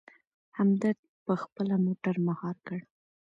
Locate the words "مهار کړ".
2.27-2.79